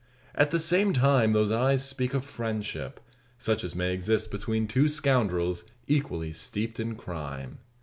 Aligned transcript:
At 0.33 0.49
the 0.49 0.59
same 0.59 0.93
time 0.93 1.31
those 1.31 1.51
eyes 1.51 1.85
speak 1.87 2.15
of 2.15 2.25
friendship; 2.25 2.99
such 3.37 3.63
as 3.63 3.75
may 3.75 3.93
exist 3.93 4.31
between 4.31 4.67
two 4.67 4.87
scoundrels 4.87 5.63
equally 5.87 6.33
steeped 6.33 6.79
in 6.79 6.95
crime. 6.95 7.59